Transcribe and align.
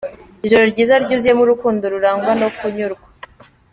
Ijoro 0.45 0.63
ryiza 0.73 0.95
ryuzuyemo 1.03 1.41
urukundo 1.43 1.83
rurangwa 1.93 2.31
nokunyurwa. 2.39 3.07